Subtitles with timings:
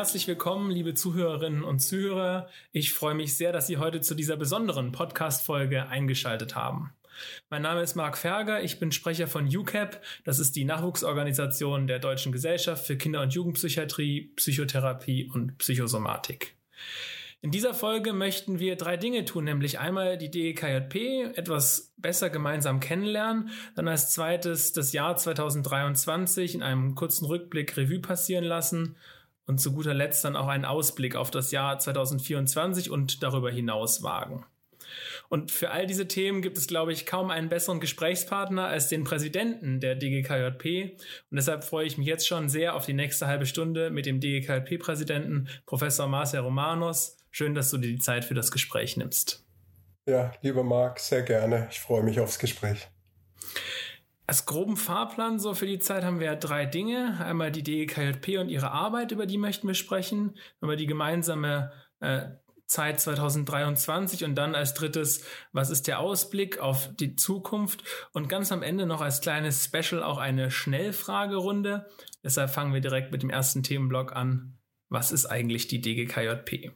[0.00, 2.48] herzlich willkommen, liebe Zuhörerinnen und Zuhörer.
[2.72, 6.94] Ich freue mich sehr, dass Sie heute zu dieser besonderen Podcast-Folge eingeschaltet haben.
[7.50, 11.98] Mein Name ist Marc Ferger, ich bin Sprecher von UCAP, das ist die Nachwuchsorganisation der
[11.98, 16.56] Deutschen Gesellschaft für Kinder- und Jugendpsychiatrie, Psychotherapie und Psychosomatik.
[17.42, 22.80] In dieser Folge möchten wir drei Dinge tun, nämlich einmal die DEKJP etwas besser gemeinsam
[22.80, 28.96] kennenlernen, dann als zweites das Jahr 2023 in einem kurzen Rückblick Revue passieren lassen
[29.50, 34.04] und zu guter Letzt dann auch einen Ausblick auf das Jahr 2024 und darüber hinaus
[34.04, 34.46] wagen.
[35.28, 39.02] Und für all diese Themen gibt es, glaube ich, kaum einen besseren Gesprächspartner als den
[39.02, 40.96] Präsidenten der DGKJP.
[41.30, 44.20] Und deshalb freue ich mich jetzt schon sehr auf die nächste halbe Stunde mit dem
[44.20, 47.16] DGKJP-Präsidenten Professor Marcel Romanos.
[47.32, 49.44] Schön, dass du dir die Zeit für das Gespräch nimmst.
[50.06, 51.66] Ja, lieber Marc, sehr gerne.
[51.70, 52.88] Ich freue mich aufs Gespräch.
[54.30, 57.18] Als groben Fahrplan so für die Zeit haben wir ja drei Dinge.
[57.18, 60.38] Einmal die DEKJP und ihre Arbeit, über die möchten wir sprechen.
[60.60, 62.28] Über die gemeinsame äh,
[62.64, 68.52] Zeit 2023 und dann als drittes, was ist der Ausblick auf die Zukunft und ganz
[68.52, 71.88] am Ende noch als kleines Special auch eine Schnellfragerunde.
[72.22, 74.60] Deshalb fangen wir direkt mit dem ersten Themenblock an.
[74.90, 76.70] Was ist eigentlich die DGKJP?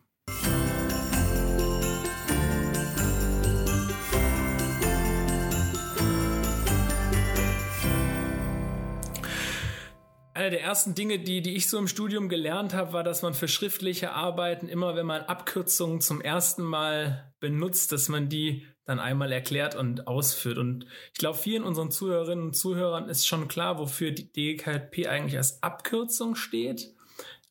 [10.35, 13.35] Eine der ersten Dinge, die, die ich so im Studium gelernt habe, war, dass man
[13.35, 18.99] für schriftliche Arbeiten immer, wenn man Abkürzungen zum ersten Mal benutzt, dass man die dann
[18.99, 20.59] einmal erklärt und ausführt.
[20.59, 25.37] Und ich glaube, vielen unseren Zuhörerinnen und Zuhörern ist schon klar, wofür die DGKP eigentlich
[25.37, 26.93] als Abkürzung steht.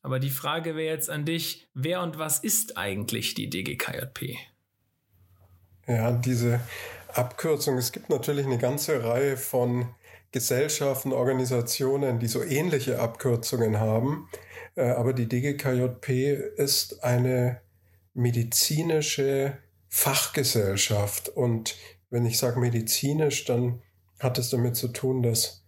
[0.02, 4.36] Aber die Frage wäre jetzt an dich, wer und was ist eigentlich die DGKJP?
[5.86, 6.60] Ja, diese
[7.14, 9.88] Abkürzung, es gibt natürlich eine ganze Reihe von
[10.34, 14.28] Gesellschaften, Organisationen, die so ähnliche Abkürzungen haben.
[14.74, 16.08] Äh, aber die DGKJP
[16.56, 17.60] ist eine
[18.14, 19.58] medizinische
[19.88, 21.28] Fachgesellschaft.
[21.28, 21.76] Und
[22.10, 23.80] wenn ich sage medizinisch, dann
[24.18, 25.64] hat es damit zu tun, dass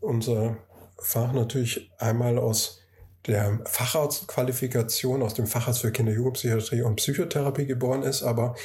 [0.00, 0.56] unser
[1.00, 2.80] Fach natürlich einmal aus
[3.28, 8.56] der Facharztqualifikation aus dem Facharzt für Kinder- Jugendpsychiatrie und Psychotherapie geboren ist, aber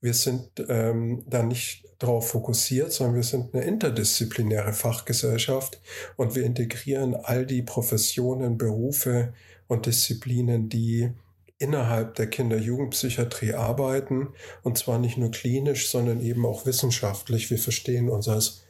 [0.00, 5.80] wir sind ähm, da nicht darauf fokussiert, sondern wir sind eine interdisziplinäre Fachgesellschaft
[6.16, 9.32] und wir integrieren all die Professionen, Berufe
[9.66, 11.10] und Disziplinen, die
[11.58, 14.28] innerhalb der Kinder-Jugendpsychiatrie arbeiten
[14.62, 17.50] und zwar nicht nur klinisch, sondern eben auch wissenschaftlich.
[17.50, 18.64] Wir verstehen uns als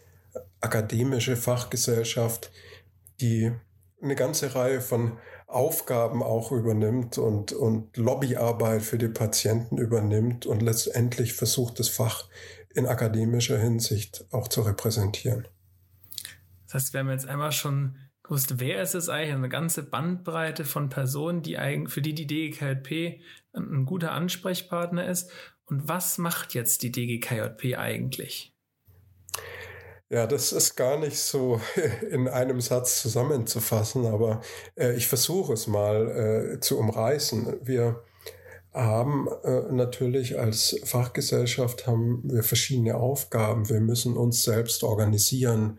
[0.61, 2.51] akademische Fachgesellschaft,
[3.21, 3.53] die
[4.03, 10.63] eine ganze Reihe von Aufgaben auch übernimmt und, und Lobbyarbeit für die Patienten übernimmt und
[10.63, 12.29] letztendlich versucht, das Fach
[12.75, 15.49] in akademischer Hinsicht auch zu repräsentieren.
[16.67, 19.35] Das heißt, wir haben jetzt einmal schon gewusst, wer ist es eigentlich?
[19.35, 23.21] Eine ganze Bandbreite von Personen, die eigentlich, für die die DGKJP
[23.53, 25.31] ein guter Ansprechpartner ist.
[25.67, 28.55] Und was macht jetzt die DGKJP eigentlich?
[30.11, 31.61] Ja, das ist gar nicht so
[32.11, 34.43] in einem Satz zusammenzufassen, aber
[34.77, 37.61] äh, ich versuche es mal äh, zu umreißen.
[37.63, 38.03] Wir
[38.75, 43.69] haben äh, natürlich als Fachgesellschaft haben wir verschiedene Aufgaben.
[43.69, 45.79] Wir müssen uns selbst organisieren.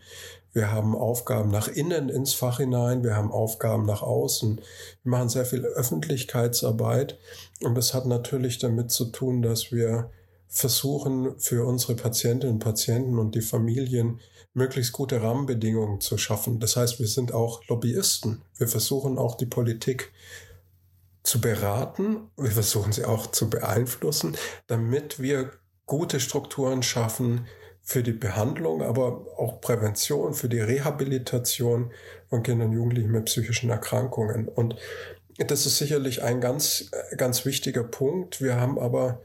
[0.54, 3.04] Wir haben Aufgaben nach innen ins Fach hinein.
[3.04, 4.62] Wir haben Aufgaben nach außen.
[5.04, 7.20] Wir machen sehr viel Öffentlichkeitsarbeit.
[7.62, 10.10] Und das hat natürlich damit zu tun, dass wir
[10.48, 14.22] versuchen, für unsere Patientinnen und Patienten und die Familien
[14.54, 16.62] möglichst gute Rahmenbedingungen zu schaffen.
[16.62, 18.42] Das heißt, wir sind auch Lobbyisten.
[18.58, 20.14] Wir versuchen auch die Politik
[21.26, 22.30] zu beraten.
[22.38, 24.38] Wir versuchen sie auch zu beeinflussen,
[24.68, 25.52] damit wir
[25.86, 27.48] gute Strukturen schaffen
[27.82, 31.92] für die Behandlung, aber auch Prävention, für die Rehabilitation
[32.30, 34.48] von Kindern und Jugendlichen mit psychischen Erkrankungen.
[34.48, 34.76] Und
[35.38, 38.42] das ist sicherlich ein ganz, ganz wichtiger Punkt.
[38.42, 39.22] Wir haben aber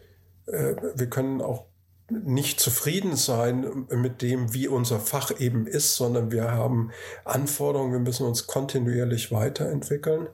[0.46, 1.66] äh, wir können auch
[2.10, 6.90] nicht zufrieden sein mit dem, wie unser Fach eben ist, sondern wir haben
[7.24, 10.26] Anforderungen, wir müssen uns kontinuierlich weiterentwickeln.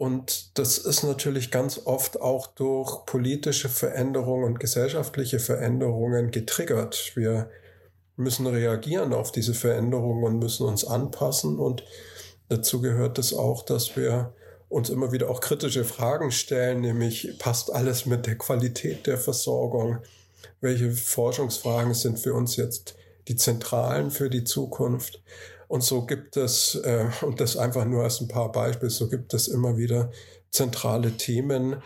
[0.00, 7.12] Und das ist natürlich ganz oft auch durch politische Veränderungen und gesellschaftliche Veränderungen getriggert.
[7.16, 7.50] Wir
[8.16, 11.58] müssen reagieren auf diese Veränderungen und müssen uns anpassen.
[11.58, 11.84] Und
[12.48, 14.32] dazu gehört es auch, dass wir
[14.70, 19.98] uns immer wieder auch kritische Fragen stellen, nämlich passt alles mit der Qualität der Versorgung?
[20.62, 22.94] Welche Forschungsfragen sind für uns jetzt
[23.28, 25.22] die zentralen für die Zukunft?
[25.70, 29.34] Und so gibt es, äh, und das einfach nur als ein paar Beispiele, so gibt
[29.34, 30.10] es immer wieder
[30.50, 31.80] zentrale Themen,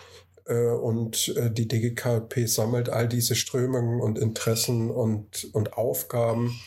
[0.47, 6.59] äh, und äh, die DGKP sammelt all diese Strömungen und Interessen und, und Aufgaben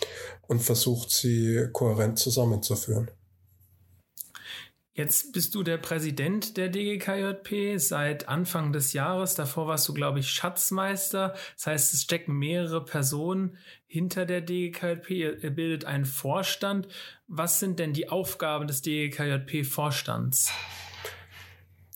[0.48, 3.10] und versucht sie kohärent zusammenzuführen.
[4.98, 9.36] Jetzt bist du der Präsident der DGKJP seit Anfang des Jahres.
[9.36, 11.36] Davor warst du, glaube ich, Schatzmeister.
[11.56, 15.12] Das heißt, es stecken mehrere Personen hinter der DGKJP.
[15.12, 16.88] Ihr bildet einen Vorstand.
[17.28, 20.50] Was sind denn die Aufgaben des DGKJP-Vorstands?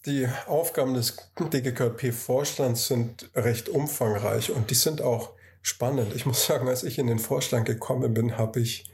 [0.05, 5.31] Die Aufgaben des DGKJP-Vorstands sind recht umfangreich und die sind auch
[5.63, 6.13] spannend.
[6.15, 8.91] Ich muss sagen, als ich in den Vorstand gekommen bin, habe ich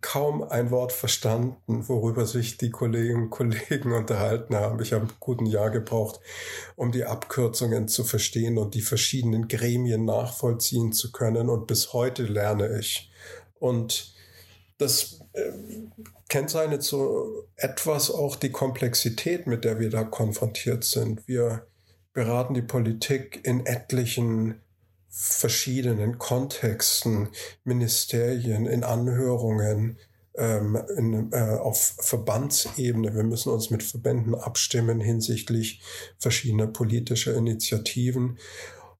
[0.00, 4.80] kaum ein Wort verstanden, worüber sich die Kolleginnen und Kollegen unterhalten haben.
[4.80, 6.20] Ich habe ein guten Jahr gebraucht,
[6.76, 11.48] um die Abkürzungen zu verstehen und die verschiedenen Gremien nachvollziehen zu können.
[11.48, 13.10] Und bis heute lerne ich.
[13.58, 14.14] Und
[14.78, 15.52] das äh,
[16.28, 21.26] kennzeichnet so etwas auch die Komplexität, mit der wir da konfrontiert sind.
[21.26, 21.66] Wir
[22.12, 24.60] beraten die Politik in etlichen
[25.18, 27.30] verschiedenen Kontexten,
[27.64, 29.96] Ministerien, in Anhörungen,
[30.36, 33.14] ähm, in, äh, auf Verbandsebene.
[33.14, 35.80] Wir müssen uns mit Verbänden abstimmen hinsichtlich
[36.18, 38.38] verschiedener politischer Initiativen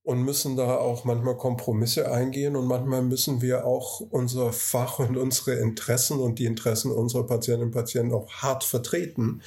[0.04, 5.18] und müssen da auch manchmal Kompromisse eingehen und manchmal müssen wir auch unser Fach und
[5.18, 9.42] unsere Interessen und die Interessen unserer Patientinnen und Patienten auch hart vertreten.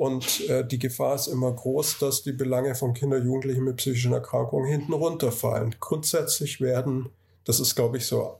[0.00, 4.14] Und äh, die Gefahr ist immer groß, dass die Belange von Kindern, Jugendlichen mit psychischen
[4.14, 5.76] Erkrankungen hinten runterfallen.
[5.78, 7.10] Grundsätzlich werden,
[7.44, 8.38] das ist, glaube ich, so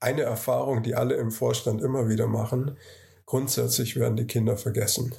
[0.00, 2.76] eine Erfahrung, die alle im Vorstand immer wieder machen,
[3.24, 5.14] grundsätzlich werden die Kinder vergessen.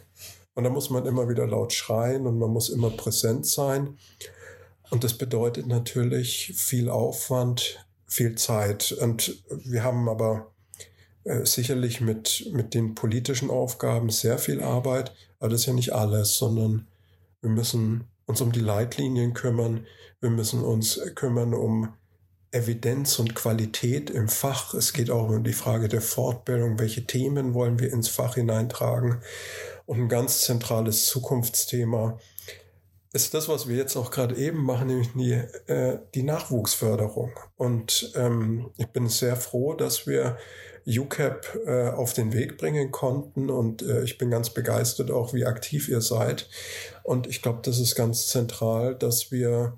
[0.53, 3.97] Und da muss man immer wieder laut schreien und man muss immer präsent sein.
[4.91, 8.91] Und das bedeutet natürlich viel Aufwand, viel Zeit.
[8.91, 10.51] Und wir haben aber
[11.23, 15.13] äh, sicherlich mit, mit den politischen Aufgaben sehr viel Arbeit.
[15.39, 16.87] Aber das ist ja nicht alles, sondern
[17.41, 19.85] wir müssen uns um die Leitlinien kümmern.
[20.21, 21.93] Wir müssen uns kümmern um
[22.51, 24.73] Evidenz und Qualität im Fach.
[24.73, 26.79] Es geht auch um die Frage der Fortbildung.
[26.79, 29.21] Welche Themen wollen wir ins Fach hineintragen?
[29.85, 32.19] Und ein ganz zentrales Zukunftsthema
[33.11, 35.33] ist das, was wir jetzt auch gerade eben machen, nämlich die,
[35.71, 37.31] äh, die Nachwuchsförderung.
[37.55, 40.37] Und ähm, ich bin sehr froh, dass wir
[40.85, 43.49] UCAP äh, auf den Weg bringen konnten.
[43.49, 46.49] Und äh, ich bin ganz begeistert auch, wie aktiv ihr seid.
[47.03, 49.77] Und ich glaube, das ist ganz zentral, dass wir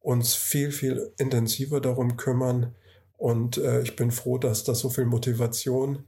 [0.00, 2.74] uns viel, viel intensiver darum kümmern.
[3.16, 6.04] Und äh, ich bin froh, dass da so viel Motivation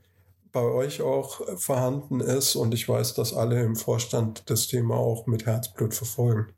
[0.52, 2.56] bei euch auch vorhanden ist.
[2.56, 6.52] Und ich weiß, dass alle im Vorstand das Thema auch mit Herzblut verfolgen.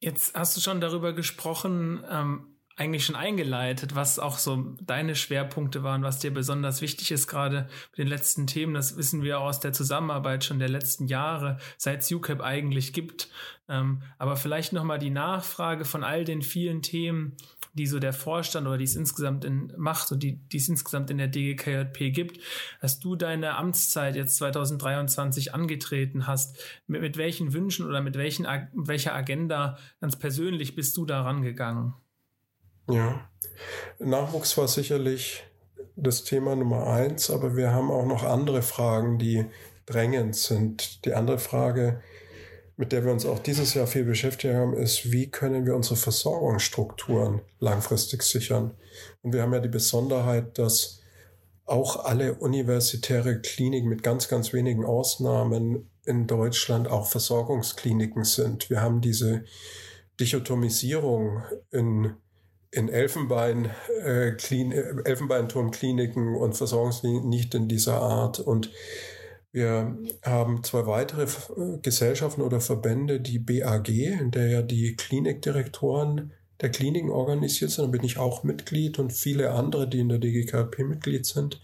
[0.00, 5.84] Jetzt hast du schon darüber gesprochen, ähm, eigentlich schon eingeleitet, was auch so deine Schwerpunkte
[5.84, 8.74] waren, was dir besonders wichtig ist, gerade mit den letzten Themen.
[8.74, 13.28] Das wissen wir aus der Zusammenarbeit schon der letzten Jahre, seit es UCAP eigentlich gibt.
[13.68, 17.36] Ähm, aber vielleicht nochmal die Nachfrage von all den vielen Themen,
[17.74, 21.10] die so der Vorstand oder die es insgesamt in macht und die, die es insgesamt
[21.10, 22.40] in der DGKJP gibt,
[22.80, 26.58] dass du deine Amtszeit jetzt 2023 angetreten hast.
[26.86, 31.94] Mit, mit welchen Wünschen oder mit welchen, welcher Agenda ganz persönlich bist du da rangegangen?
[32.88, 33.28] Ja,
[33.98, 35.44] Nachwuchs war sicherlich
[35.96, 39.46] das Thema Nummer eins, aber wir haben auch noch andere Fragen, die
[39.86, 41.04] drängend sind.
[41.04, 42.02] Die andere Frage,
[42.76, 45.96] mit der wir uns auch dieses Jahr viel beschäftigt haben, ist, wie können wir unsere
[45.96, 48.72] Versorgungsstrukturen langfristig sichern?
[49.22, 51.00] Und wir haben ja die Besonderheit, dass
[51.66, 58.68] auch alle universitäre Kliniken mit ganz, ganz wenigen Ausnahmen in Deutschland auch Versorgungskliniken sind.
[58.68, 59.44] Wir haben diese
[60.20, 62.14] Dichotomisierung in
[62.74, 63.70] in Elfenbein,
[64.04, 68.40] äh, Klin Elfenbeinturmkliniken und Versorgungskliniken nicht in dieser Art.
[68.40, 68.70] Und
[69.52, 71.26] wir haben zwei weitere
[71.82, 77.84] Gesellschaften oder Verbände, die BAG, in der ja die Klinikdirektoren der Kliniken organisiert sind.
[77.84, 81.60] Da bin ich auch Mitglied und viele andere, die in der DGKP Mitglied sind.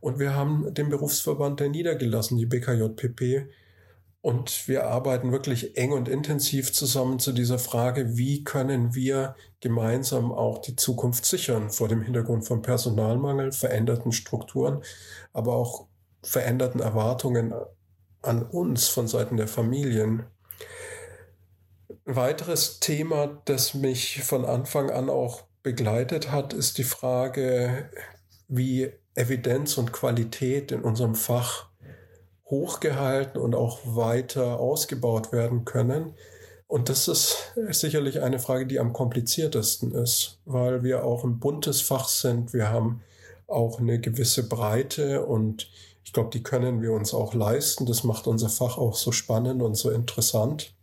[0.00, 3.46] Und wir haben den Berufsverband der Niedergelassen, die BKJPP,
[4.22, 10.30] und wir arbeiten wirklich eng und intensiv zusammen zu dieser Frage, wie können wir gemeinsam
[10.30, 14.82] auch die Zukunft sichern vor dem Hintergrund von Personalmangel, veränderten Strukturen,
[15.32, 15.86] aber auch
[16.22, 17.54] veränderten Erwartungen
[18.20, 20.24] an uns von Seiten der Familien.
[22.04, 27.90] Ein weiteres Thema, das mich von Anfang an auch begleitet hat, ist die Frage,
[28.48, 31.69] wie Evidenz und Qualität in unserem Fach
[32.50, 36.14] hochgehalten und auch weiter ausgebaut werden können.
[36.66, 41.80] Und das ist sicherlich eine Frage, die am kompliziertesten ist, weil wir auch ein buntes
[41.80, 42.52] Fach sind.
[42.52, 43.02] Wir haben
[43.48, 45.68] auch eine gewisse Breite und
[46.04, 47.86] ich glaube, die können wir uns auch leisten.
[47.86, 50.74] Das macht unser Fach auch so spannend und so interessant.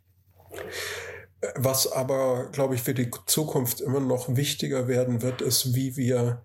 [1.56, 6.42] Was aber, glaube ich, für die Zukunft immer noch wichtiger werden wird, ist, wie wir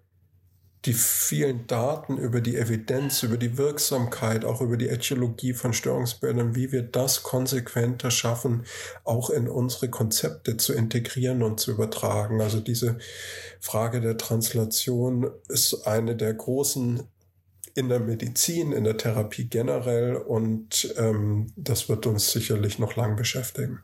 [0.84, 6.56] die vielen Daten über die Evidenz, über die Wirksamkeit, auch über die Ätiologie von Störungsbildern,
[6.56, 8.64] wie wir das konsequenter schaffen,
[9.04, 12.40] auch in unsere Konzepte zu integrieren und zu übertragen.
[12.40, 12.98] Also diese
[13.60, 17.04] Frage der Translation ist eine der großen
[17.74, 23.16] in der Medizin, in der Therapie generell und ähm, das wird uns sicherlich noch lang
[23.16, 23.80] beschäftigen.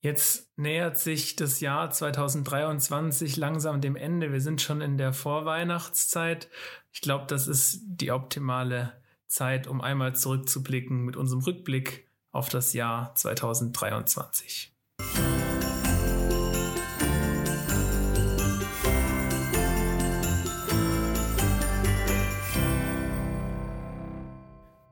[0.00, 4.32] Jetzt nähert sich das Jahr 2023 langsam dem Ende.
[4.32, 6.48] Wir sind schon in der Vorweihnachtszeit.
[6.92, 8.92] Ich glaube, das ist die optimale
[9.26, 14.72] Zeit, um einmal zurückzublicken mit unserem Rückblick auf das Jahr 2023.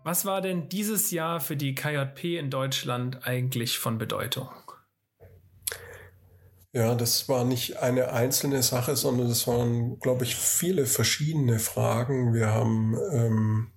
[0.07, 4.49] Was war denn dieses Jahr für die KJP in Deutschland eigentlich von Bedeutung?
[6.75, 12.35] Ja, das war nicht eine einzelne Sache, sondern das waren, glaube ich, viele verschiedene Fragen.
[12.35, 13.69] Wir haben ähm,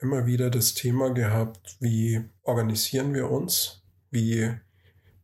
[0.00, 3.84] immer wieder das Thema gehabt, wie organisieren wir uns?
[4.10, 4.52] Wie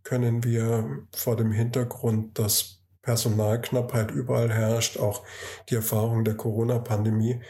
[0.04, 5.24] können wir vor dem Hintergrund, dass Personalknappheit überall herrscht, auch
[5.68, 7.40] die Erfahrung der Corona-Pandemie,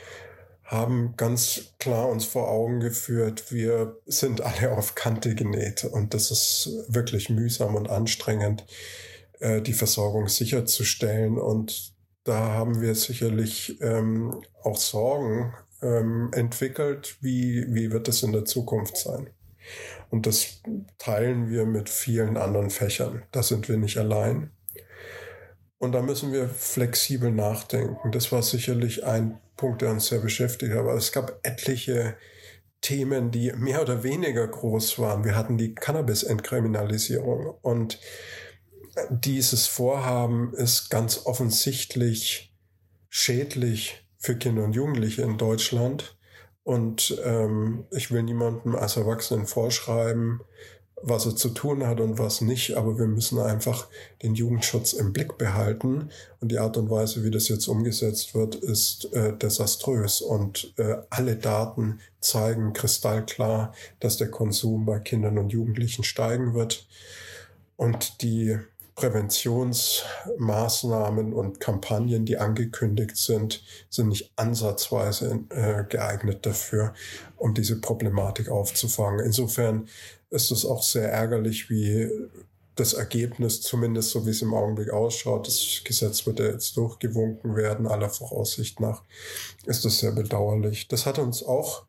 [0.64, 6.31] haben ganz klar uns vor Augen geführt, wir sind alle auf Kante genäht und das
[6.31, 8.64] ist wirklich mühsam und anstrengend
[9.40, 11.38] äh, die Versorgung sicherzustellen.
[11.38, 11.94] Und
[12.25, 18.44] da haben wir sicherlich ähm, auch Sorgen ähm, entwickelt, wie, wie wird es in der
[18.44, 19.30] Zukunft sein.
[20.11, 20.62] Und das
[20.99, 23.23] teilen wir mit vielen anderen Fächern.
[23.32, 24.50] Da sind wir nicht allein.
[25.78, 28.12] Und da müssen wir flexibel nachdenken.
[28.12, 30.80] Das war sicherlich ein Punkt, der uns sehr beschäftigt hat.
[30.80, 32.16] Aber es gab etliche
[32.80, 35.25] Themen, die mehr oder weniger groß waren.
[35.25, 37.99] Wir hatten die Cannabis-Entkriminalisierung und
[39.09, 42.54] dieses Vorhaben ist ganz offensichtlich
[43.09, 46.16] schädlich für Kinder und Jugendliche in Deutschland.
[46.62, 50.40] Und ähm, ich will niemandem als Erwachsenen vorschreiben,
[51.02, 53.88] was er zu tun hat und was nicht, aber wir müssen einfach
[54.23, 56.11] den Jugendschutz im Blick behalten.
[56.40, 60.21] Und die Art und Weise, wie das jetzt umgesetzt wird, ist äh, desaströs.
[60.21, 66.87] Und äh, alle Daten zeigen kristallklar, dass der Konsum bei Kindern und Jugendlichen steigen wird.
[67.76, 68.59] Und die
[69.00, 76.92] Präventionsmaßnahmen und Kampagnen, die angekündigt sind, sind nicht ansatzweise äh, geeignet dafür,
[77.38, 79.25] um diese Problematik aufzufangen.
[79.25, 79.88] Insofern
[80.28, 82.11] ist es auch sehr ärgerlich, wie
[82.75, 87.57] das Ergebnis, zumindest so wie es im Augenblick ausschaut, das Gesetz wird ja jetzt durchgewunken
[87.57, 89.02] werden, aller Voraussicht nach,
[89.64, 90.88] ist das sehr bedauerlich.
[90.88, 91.87] Das hat uns auch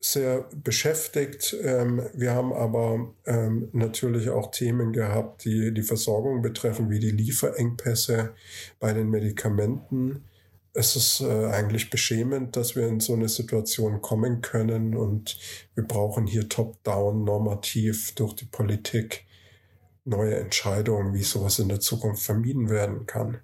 [0.00, 1.56] sehr beschäftigt.
[1.62, 7.10] Ähm, wir haben aber ähm, natürlich auch Themen gehabt, die die Versorgung betreffen, wie die
[7.10, 8.34] Lieferengpässe
[8.78, 10.24] bei den Medikamenten.
[10.72, 15.36] Es ist äh, eigentlich beschämend, dass wir in so eine Situation kommen können und
[15.74, 19.24] wir brauchen hier top-down normativ durch die Politik
[20.04, 23.38] neue Entscheidungen, wie sowas in der Zukunft vermieden werden kann.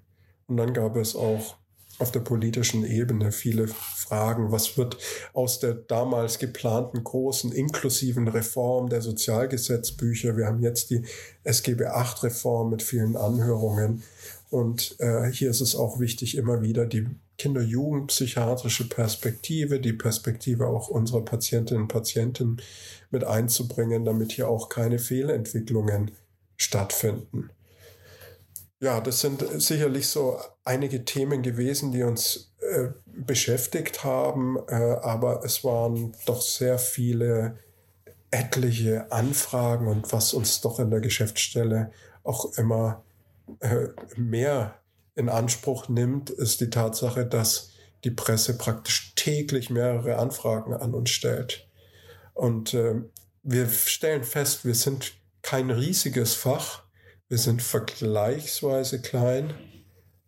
[0.47, 1.57] Und dann gab es auch
[1.99, 4.53] auf der politischen Ebene viele Fragen.
[4.53, 4.97] Was wird
[5.33, 10.37] aus der damals geplanten großen inklusiven Reform der Sozialgesetzbücher?
[10.37, 11.03] Wir haben jetzt die
[11.45, 14.03] SGB VIII-Reform mit vielen Anhörungen.
[14.51, 17.07] Und äh, hier ist es auch wichtig, immer wieder die
[17.39, 22.59] Kinder-Jugend-psychiatrische Perspektive, die Perspektive auch unserer Patientinnen und Patienten
[23.11, 26.13] mit einzubringen, damit hier auch keine Fehlentwicklungen
[26.57, 27.51] stattfinden
[28.85, 35.45] ja, das sind sicherlich so einige Themen gewesen, die uns äh, beschäftigt haben, äh, aber
[35.45, 37.59] es waren doch sehr viele
[38.31, 41.93] etliche Anfragen und was uns doch in der Geschäftsstelle
[42.25, 43.05] auch immer
[43.61, 44.75] äh, mehr
[45.15, 47.71] in Anspruch nimmt, ist die Tatsache, dass
[48.03, 51.69] die Presse praktisch täglich mehrere Anfragen an uns stellt.
[52.33, 52.97] Und äh,
[53.43, 56.83] wir stellen fest, wir sind kein riesiges Fach,
[57.29, 59.55] wir sind vergleichsweise klein,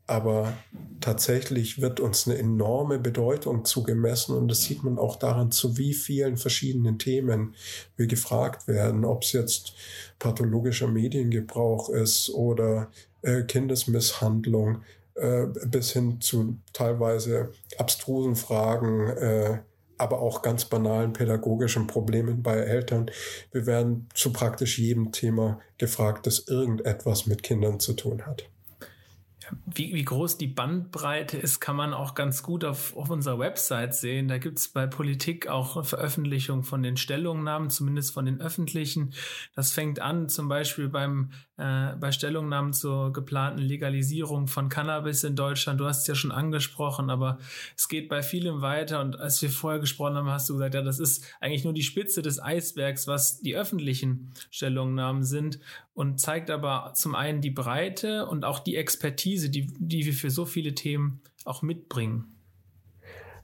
[0.07, 0.53] aber
[1.01, 5.95] tatsächlich wird uns eine enorme Bedeutung zugemessen und das sieht man auch daran, zu wie
[5.95, 7.55] vielen verschiedenen Themen
[7.97, 9.75] wir gefragt werden, ob es jetzt
[10.19, 12.89] pathologischer Mediengebrauch ist oder
[13.23, 14.83] äh, Kindesmisshandlung
[15.15, 19.59] äh, bis hin zu teilweise abstrusen Fragen, äh,
[19.99, 23.11] aber auch ganz banalen pädagogischen Problemen bei Eltern.
[23.51, 28.49] Wir werden zu praktisch jedem Thema gefragt, das irgendetwas mit Kindern zu tun hat.
[29.77, 33.95] Wie, wie groß die Bandbreite ist, kann man auch ganz gut auf, auf unserer Website
[33.95, 34.27] sehen.
[34.27, 39.13] Da gibt es bei Politik auch Veröffentlichung von den Stellungnahmen, zumindest von den öffentlichen.
[39.55, 45.37] Das fängt an zum Beispiel beim äh, bei Stellungnahmen zur geplanten Legalisierung von Cannabis in
[45.37, 45.81] Deutschland.
[45.81, 47.39] Du hast es ja schon angesprochen, aber
[47.77, 49.01] es geht bei vielem weiter.
[49.01, 51.83] Und als wir vorher gesprochen haben, hast du gesagt, ja, das ist eigentlich nur die
[51.83, 55.59] Spitze des Eisbergs, was die öffentlichen Stellungnahmen sind
[55.95, 60.31] und zeigt aber zum einen die Breite und auch die Expertise, die, die wir für
[60.31, 62.37] so viele Themen auch mitbringen.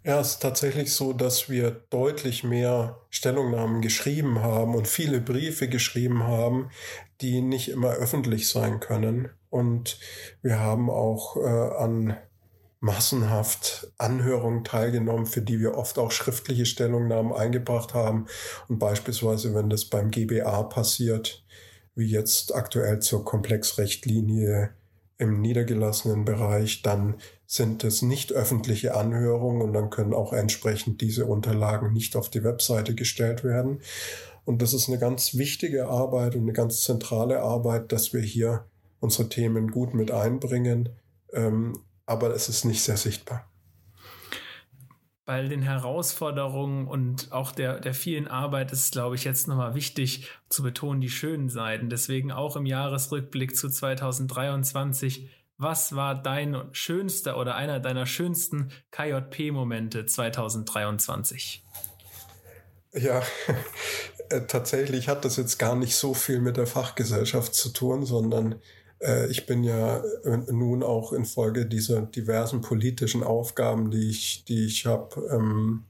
[0.05, 5.69] Ja, es ist tatsächlich so, dass wir deutlich mehr Stellungnahmen geschrieben haben und viele Briefe
[5.69, 6.71] geschrieben haben,
[7.23, 9.31] die nicht immer öffentlich sein können.
[9.51, 9.99] Und
[10.43, 12.17] wir haben auch äh, an
[12.81, 18.27] massenhaft Anhörungen teilgenommen, für die wir oft auch schriftliche Stellungnahmen eingebracht haben.
[18.69, 21.45] Und beispielsweise, wenn das beim GBA passiert,
[21.95, 24.75] wie jetzt aktuell zur Komplexrechtlinie
[25.19, 27.15] im niedergelassenen Bereich, dann
[27.47, 32.43] sind es nicht öffentliche Anhörungen und dann können auch entsprechend diese Unterlagen nicht auf die
[32.43, 33.81] Webseite gestellt werden.
[34.45, 38.67] Und das ist eine ganz wichtige Arbeit und eine ganz zentrale Arbeit, dass wir hier
[39.01, 40.89] unsere Themen gut mit einbringen.
[41.33, 43.49] Ähm, aber es ist nicht sehr sichtbar.
[45.25, 50.29] Bei den Herausforderungen und auch der, der vielen Arbeit ist, glaube ich, jetzt nochmal wichtig
[50.49, 51.89] zu betonen, die schönen Seiten.
[51.91, 55.31] Deswegen auch im Jahresrückblick zu 2023
[55.63, 61.63] was war dein schönster oder einer deiner schönsten KJP-Momente 2023?
[62.95, 63.23] Ja,
[64.33, 68.57] äh, tatsächlich hat das jetzt gar nicht so viel mit der Fachgesellschaft zu tun, sondern
[69.01, 74.67] äh, ich bin ja äh, nun auch infolge dieser diversen politischen Aufgaben, die ich, die
[74.67, 75.85] ich habe, ähm,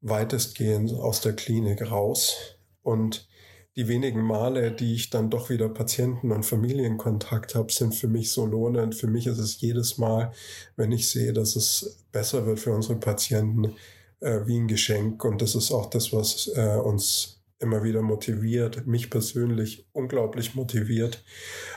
[0.00, 2.56] weitestgehend aus der Klinik raus.
[2.82, 3.28] Und
[3.76, 8.32] die wenigen Male, die ich dann doch wieder Patienten- und Familienkontakt habe, sind für mich
[8.32, 8.94] so lohnend.
[8.94, 10.32] Für mich ist es jedes Mal,
[10.76, 13.74] wenn ich sehe, dass es besser wird für unsere Patienten,
[14.20, 15.24] äh, wie ein Geschenk.
[15.24, 21.24] Und das ist auch das, was äh, uns immer wieder motiviert, mich persönlich unglaublich motiviert.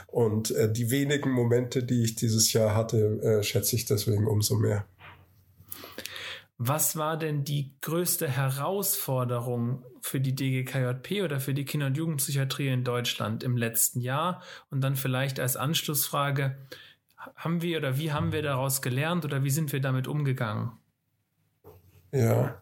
[0.08, 4.56] Und äh, die wenigen Momente, die ich dieses Jahr hatte, äh, schätze ich deswegen umso
[4.56, 4.86] mehr.
[6.58, 12.68] Was war denn die größte Herausforderung für die DGKJP oder für die Kinder- und Jugendpsychiatrie
[12.68, 14.44] in Deutschland im letzten Jahr?
[14.70, 16.56] Und dann vielleicht als Anschlussfrage,
[17.36, 20.72] haben wir oder wie haben wir daraus gelernt oder wie sind wir damit umgegangen?
[22.12, 22.62] Ja,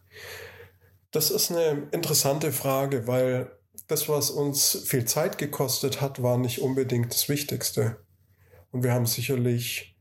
[1.12, 3.52] das ist eine interessante Frage, weil
[3.88, 7.98] das, was uns viel Zeit gekostet hat, war nicht unbedingt das Wichtigste.
[8.72, 9.96] Und wir haben sicherlich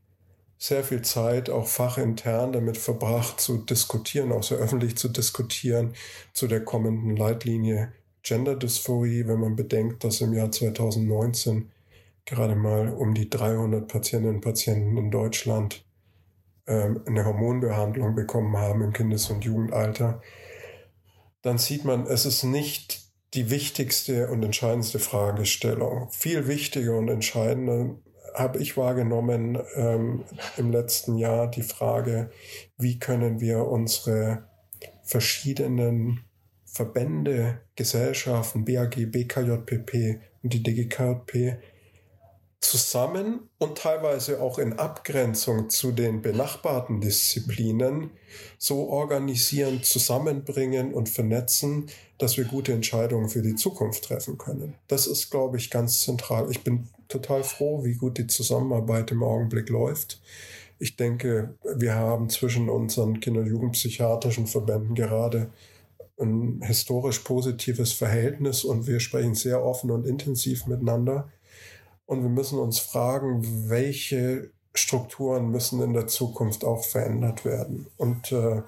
[0.59, 5.93] sehr viel Zeit auch fachintern damit verbracht zu diskutieren, auch sehr öffentlich zu diskutieren
[6.33, 11.71] zu der kommenden Leitlinie Gender Dysphorie, wenn man bedenkt, dass im Jahr 2019
[12.25, 15.83] gerade mal um die 300 Patientinnen und Patienten in Deutschland
[16.67, 20.21] ähm, eine Hormonbehandlung bekommen haben im Kindes- und Jugendalter,
[21.41, 23.01] dann sieht man, es ist nicht
[23.33, 26.09] die wichtigste und entscheidendste Fragestellung.
[26.11, 27.95] Viel wichtiger und entscheidender
[28.33, 30.23] habe ich wahrgenommen ähm,
[30.57, 32.31] im letzten Jahr die Frage,
[32.77, 34.47] wie können wir unsere
[35.03, 36.25] verschiedenen
[36.65, 41.57] Verbände, Gesellschaften, BAG, BKJPP und die DGKJP
[42.61, 48.11] zusammen und teilweise auch in Abgrenzung zu den benachbarten Disziplinen
[48.57, 54.75] so organisieren, zusammenbringen und vernetzen, dass wir gute Entscheidungen für die Zukunft treffen können.
[54.87, 56.51] Das ist, glaube ich, ganz zentral.
[56.51, 60.21] Ich bin total froh, wie gut die Zusammenarbeit im Augenblick läuft.
[60.79, 65.49] Ich denke, wir haben zwischen unseren Kinder- und Jugendpsychiatrischen Verbänden gerade
[66.19, 71.29] ein historisch positives Verhältnis und wir sprechen sehr offen und intensiv miteinander.
[72.09, 77.85] Und wir müssen uns fragen, welche Strukturen müssen in der Zukunft auch verändert werden.
[77.97, 78.63] Und äh,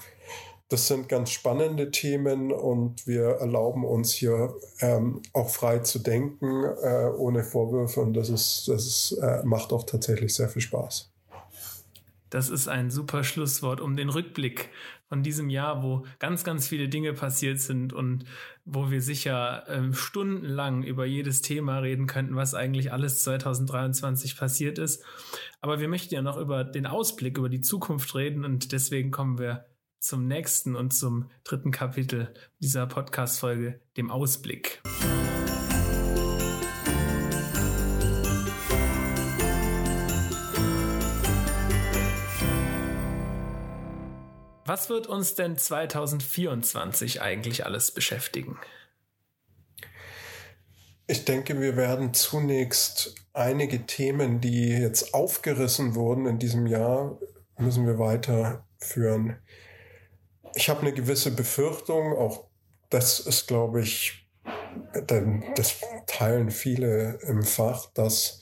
[0.69, 6.65] das sind ganz spannende Themen und wir erlauben uns hier ähm, auch frei zu denken,
[6.83, 8.01] äh, ohne Vorwürfe.
[8.01, 11.09] Und das ist, das ist, äh, macht auch tatsächlich sehr viel Spaß.
[12.29, 14.69] Das ist ein super Schlusswort, um den Rückblick
[15.11, 18.23] von diesem Jahr, wo ganz, ganz viele Dinge passiert sind und
[18.63, 24.79] wo wir sicher äh, stundenlang über jedes Thema reden könnten, was eigentlich alles 2023 passiert
[24.79, 25.03] ist.
[25.59, 29.37] Aber wir möchten ja noch über den Ausblick, über die Zukunft reden und deswegen kommen
[29.37, 29.65] wir
[29.99, 34.81] zum nächsten und zum dritten Kapitel dieser Podcast-Folge, dem Ausblick.
[44.65, 48.59] Was wird uns denn 2024 eigentlich alles beschäftigen?
[51.07, 57.17] Ich denke, wir werden zunächst einige Themen, die jetzt aufgerissen wurden in diesem Jahr,
[57.57, 59.37] müssen wir weiterführen
[60.55, 62.45] ich habe eine gewisse Befürchtung, auch
[62.89, 64.27] das ist, glaube ich,
[65.55, 68.41] das teilen viele im Fach, dass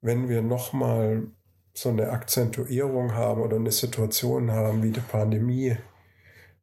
[0.00, 1.28] wenn wir nochmal
[1.74, 5.76] so eine Akzentuierung haben oder eine Situation haben wie die Pandemie,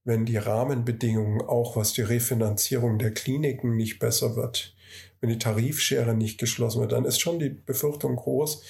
[0.04, 4.76] wenn die Rahmenbedingungen, auch was die Refinanzierung der Kliniken nicht besser wird,
[5.22, 8.63] wenn die Tarifschere nicht geschlossen wird, dann ist schon die Befürchtung groß,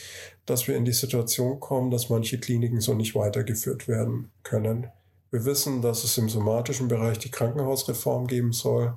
[0.45, 4.87] dass wir in die Situation kommen, dass manche Kliniken so nicht weitergeführt werden können.
[5.31, 8.95] Wir wissen, dass es im somatischen Bereich die Krankenhausreform geben soll.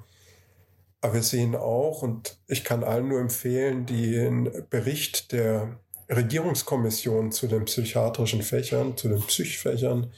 [1.03, 5.79] Aber wir sehen auch, und ich kann allen nur empfehlen, den Bericht der
[6.15, 10.13] Regierungskommission zu den psychiatrischen Fächern, zu den Psychfächern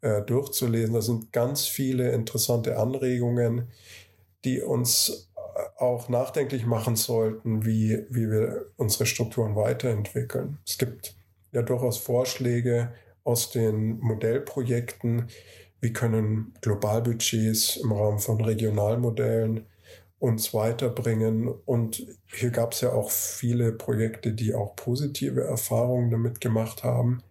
[0.00, 0.94] äh, durchzulesen.
[0.94, 3.68] Da sind ganz viele interessante Anregungen,
[4.44, 5.30] die uns
[5.76, 10.58] auch nachdenklich machen sollten, wie, wie wir unsere Strukturen weiterentwickeln.
[10.66, 11.14] Es gibt
[11.52, 12.92] ja durchaus Vorschläge
[13.24, 15.28] aus den Modellprojekten,
[15.80, 19.66] wie können Globalbudgets im Rahmen von Regionalmodellen
[20.20, 21.48] uns weiterbringen.
[21.48, 27.22] Und hier gab es ja auch viele Projekte, die auch positive Erfahrungen damit gemacht haben.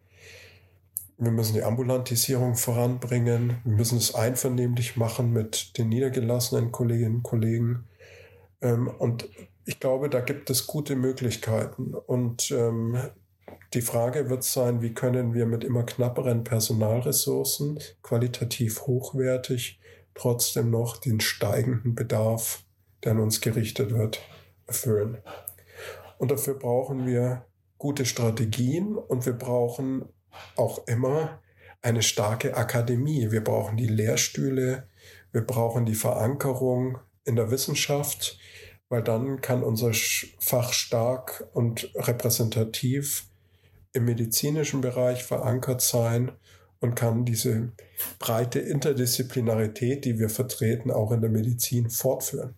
[1.17, 3.57] Wir müssen die Ambulantisierung voranbringen.
[3.63, 7.83] Wir müssen es einvernehmlich machen mit den niedergelassenen Kolleginnen und Kollegen.
[8.61, 9.29] Ähm, und
[9.65, 11.93] ich glaube, da gibt es gute Möglichkeiten.
[11.93, 12.97] Und ähm,
[13.73, 19.79] die Frage wird sein, wie können wir mit immer knapperen Personalressourcen qualitativ hochwertig
[20.15, 22.63] trotzdem noch den steigenden Bedarf,
[23.03, 24.21] der an uns gerichtet wird,
[24.65, 25.17] erfüllen.
[26.17, 27.45] Und dafür brauchen wir
[27.77, 30.05] gute Strategien und wir brauchen
[30.55, 31.41] auch immer
[31.81, 33.31] eine starke Akademie.
[33.31, 34.87] Wir brauchen die Lehrstühle,
[35.31, 38.37] wir brauchen die Verankerung in der Wissenschaft,
[38.89, 39.91] weil dann kann unser
[40.39, 43.27] Fach stark und repräsentativ
[43.93, 46.31] im medizinischen Bereich verankert sein
[46.79, 47.71] und kann diese
[48.19, 52.55] breite Interdisziplinarität, die wir vertreten, auch in der Medizin fortführen.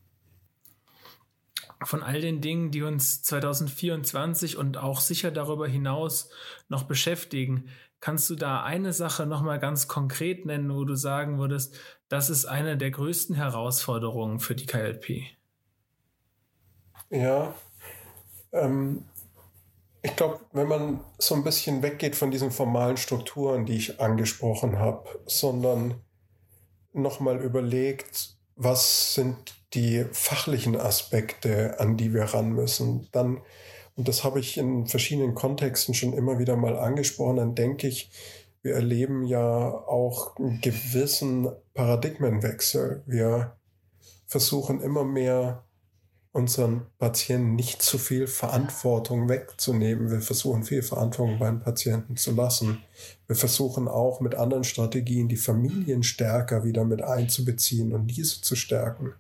[1.84, 6.30] Von all den Dingen, die uns 2024 und auch sicher darüber hinaus
[6.70, 11.76] noch beschäftigen, kannst du da eine Sache nochmal ganz konkret nennen, wo du sagen würdest,
[12.10, 15.24] das ist eine der größten Herausforderungen für die KLP?
[17.10, 17.54] Ja,
[18.52, 19.06] ähm,
[20.02, 24.80] ich glaube, wenn man so ein bisschen weggeht von diesen formalen Strukturen, die ich angesprochen
[24.80, 26.02] habe, sondern
[26.94, 33.42] nochmal überlegt, was sind die fachlichen Aspekte, an die wir ran müssen, dann,
[33.96, 38.12] und das habe ich in verschiedenen Kontexten schon immer wieder mal angesprochen, dann denke ich,
[38.62, 43.04] wir erleben ja auch einen gewissen Paradigmenwechsel.
[43.08, 43.58] Wir
[44.28, 45.64] versuchen immer mehr
[46.34, 50.10] unseren Patienten nicht zu viel Verantwortung wegzunehmen.
[50.10, 52.82] Wir versuchen viel Verantwortung beim Patienten zu lassen.
[53.28, 58.56] Wir versuchen auch mit anderen Strategien die Familien stärker wieder mit einzubeziehen und diese zu
[58.56, 59.13] stärken.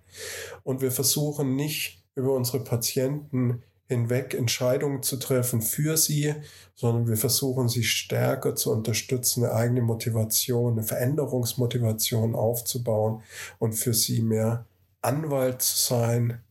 [0.63, 6.33] Und wir versuchen nicht über unsere Patienten hinweg Entscheidungen zu treffen für sie,
[6.75, 13.21] sondern wir versuchen sie stärker zu unterstützen, eine eigene Motivation, eine Veränderungsmotivation aufzubauen
[13.59, 14.65] und für sie mehr
[15.01, 16.41] Anwalt zu sein,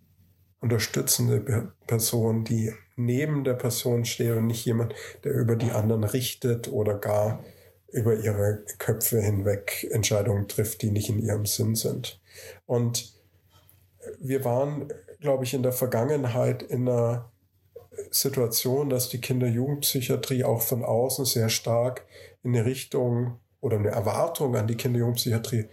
[0.61, 4.95] unterstützende Person, die neben der Person steht und nicht jemand,
[5.25, 7.43] der über die anderen richtet oder gar
[7.93, 12.21] über ihre Köpfe hinweg Entscheidungen trifft, die nicht in ihrem Sinn sind.
[12.67, 13.13] Und
[14.19, 17.31] wir waren, glaube ich, in der Vergangenheit in einer
[18.11, 22.07] Situation, dass die Kinder-Jugendpsychiatrie auch von außen sehr stark
[22.43, 25.67] in eine Richtung oder eine Erwartung an die Kinder-Jugendpsychiatrie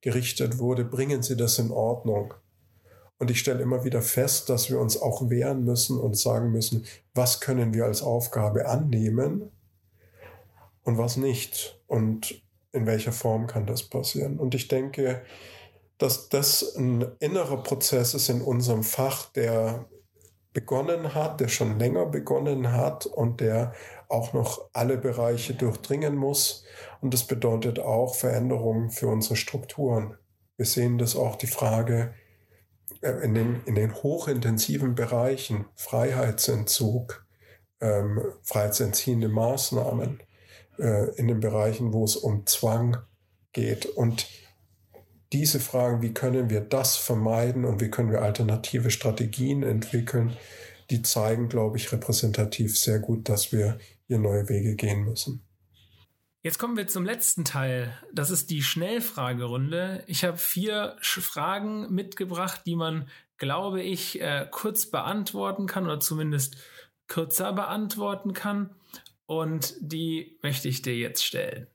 [0.00, 2.34] gerichtet wurde, bringen Sie das in Ordnung.
[3.18, 6.84] Und ich stelle immer wieder fest, dass wir uns auch wehren müssen und sagen müssen,
[7.14, 9.50] was können wir als Aufgabe annehmen
[10.82, 11.80] und was nicht.
[11.86, 14.38] Und in welcher Form kann das passieren.
[14.38, 15.22] Und ich denke,
[15.98, 19.86] dass das ein innerer Prozess ist in unserem Fach, der
[20.52, 23.72] begonnen hat, der schon länger begonnen hat und der
[24.08, 26.64] auch noch alle Bereiche durchdringen muss.
[27.00, 30.16] Und das bedeutet auch Veränderungen für unsere Strukturen.
[30.56, 32.14] Wir sehen das auch die Frage,
[33.04, 37.26] in den, in den hochintensiven Bereichen Freiheitsentzug,
[37.80, 40.22] ähm, freiheitsentziehende Maßnahmen,
[40.78, 42.96] äh, in den Bereichen, wo es um Zwang
[43.52, 43.86] geht.
[43.86, 44.26] Und
[45.32, 50.36] diese Fragen, wie können wir das vermeiden und wie können wir alternative Strategien entwickeln,
[50.90, 55.43] die zeigen, glaube ich, repräsentativ sehr gut, dass wir hier neue Wege gehen müssen.
[56.44, 57.96] Jetzt kommen wir zum letzten Teil.
[58.12, 60.04] Das ist die Schnellfragerunde.
[60.06, 66.58] Ich habe vier Fragen mitgebracht, die man, glaube ich, äh, kurz beantworten kann oder zumindest
[67.06, 68.76] kürzer beantworten kann.
[69.24, 71.66] Und die möchte ich dir jetzt stellen.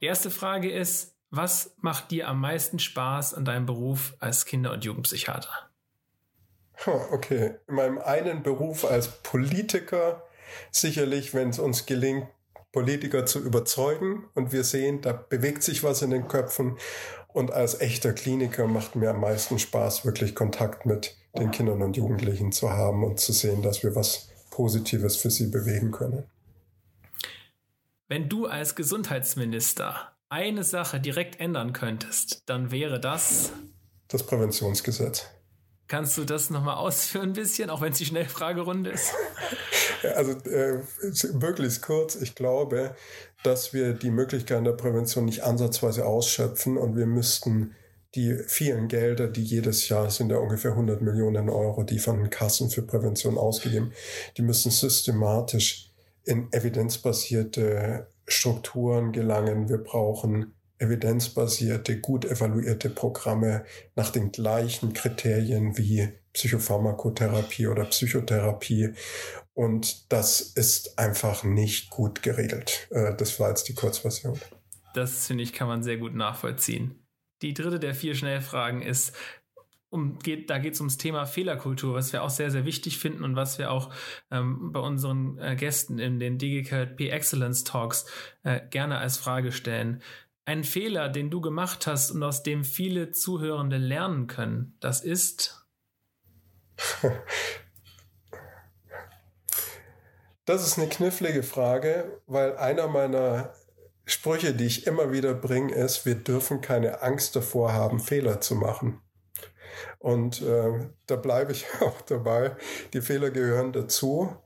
[0.00, 4.72] Die erste Frage ist, was macht dir am meisten Spaß an deinem Beruf als Kinder-
[4.72, 5.70] und Jugendpsychiater?
[6.86, 10.22] Okay, in meinem einen Beruf als Politiker
[10.70, 12.26] sicherlich, wenn es uns gelingt,
[12.72, 16.78] Politiker zu überzeugen und wir sehen, da bewegt sich was in den Köpfen.
[17.28, 21.96] Und als echter Kliniker macht mir am meisten Spaß, wirklich Kontakt mit den Kindern und
[21.96, 26.24] Jugendlichen zu haben und zu sehen, dass wir was Positives für sie bewegen können.
[28.08, 33.52] Wenn du als Gesundheitsminister eine Sache direkt ändern könntest, dann wäre das
[34.08, 35.26] das Präventionsgesetz.
[35.86, 39.12] Kannst du das nochmal ausführen ein bisschen, auch wenn es die Schnellfragerunde ist?
[40.14, 40.82] also äh,
[41.34, 42.16] möglichst kurz.
[42.16, 42.94] Ich glaube,
[43.42, 47.74] dass wir die Möglichkeiten der Prävention nicht ansatzweise ausschöpfen und wir müssten
[48.14, 52.30] die vielen Gelder, die jedes Jahr sind ja ungefähr 100 Millionen Euro, die von den
[52.30, 53.92] Kassen für Prävention ausgegeben,
[54.36, 55.92] die müssen systematisch
[56.24, 59.68] in evidenzbasierte Strukturen gelangen.
[59.68, 63.64] Wir brauchen evidenzbasierte, gut evaluierte Programme
[63.96, 68.94] nach den gleichen Kriterien wie Psychopharmakotherapie oder Psychotherapie.
[69.52, 72.88] Und das ist einfach nicht gut geregelt.
[72.90, 74.40] Äh, das war jetzt die Kurzversion.
[74.94, 76.94] Das finde ich, kann man sehr gut nachvollziehen.
[77.42, 79.14] Die dritte der vier Schnellfragen ist,
[79.90, 83.24] um, geht, da geht es ums Thema Fehlerkultur, was wir auch sehr, sehr wichtig finden
[83.24, 83.92] und was wir auch
[84.30, 88.06] ähm, bei unseren äh, Gästen in den DGKP Excellence Talks
[88.44, 90.02] äh, gerne als Frage stellen.
[90.44, 95.66] Ein Fehler, den du gemacht hast und aus dem viele Zuhörende lernen können, das ist.
[100.46, 103.54] Das ist eine knifflige Frage, weil einer meiner
[104.04, 108.56] Sprüche, die ich immer wieder bringe, ist, wir dürfen keine Angst davor haben, Fehler zu
[108.56, 109.00] machen.
[109.98, 112.56] Und äh, da bleibe ich auch dabei.
[112.92, 114.36] Die Fehler gehören dazu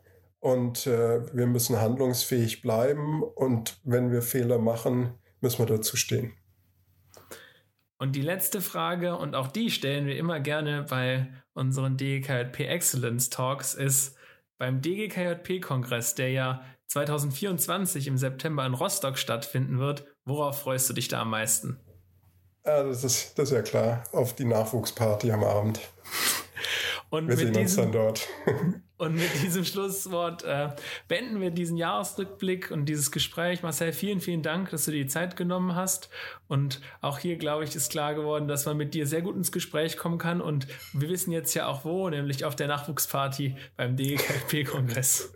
[0.40, 3.22] und äh, wir müssen handlungsfähig bleiben.
[3.22, 6.34] Und wenn wir Fehler machen, müssen wir dazu stehen.
[7.98, 13.30] Und die letzte Frage, und auch die stellen wir immer gerne bei unseren DGKJP Excellence
[13.30, 14.16] Talks, ist
[14.58, 21.08] beim DGKJP-Kongress, der ja 2024 im September in Rostock stattfinden wird, worauf freust du dich
[21.08, 21.80] da am meisten?
[22.64, 24.04] Ja, das ist, das ist ja klar.
[24.12, 25.80] Auf die Nachwuchsparty am Abend.
[27.10, 28.26] Und wir sehen uns dann dort.
[28.96, 30.68] Und mit diesem Schlusswort äh,
[31.08, 33.62] beenden wir diesen Jahresrückblick und dieses Gespräch.
[33.62, 36.08] Marcel, vielen, vielen Dank, dass du dir die Zeit genommen hast.
[36.46, 39.50] Und auch hier, glaube ich, ist klar geworden, dass man mit dir sehr gut ins
[39.50, 40.40] Gespräch kommen kann.
[40.40, 45.34] Und wir wissen jetzt ja auch wo, nämlich auf der Nachwuchsparty beim DGKP-Kongress.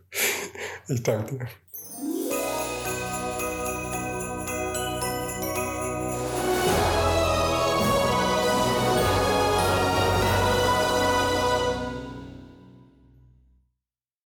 [0.86, 1.48] Ich danke dir.